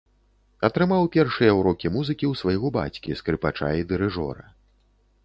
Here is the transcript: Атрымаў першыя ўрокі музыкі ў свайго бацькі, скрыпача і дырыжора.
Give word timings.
Атрымаў 0.67 1.03
першыя 1.15 1.51
ўрокі 1.59 1.91
музыкі 1.97 2.25
ў 2.31 2.39
свайго 2.41 2.67
бацькі, 2.79 3.19
скрыпача 3.21 3.69
і 3.81 3.87
дырыжора. 3.93 4.43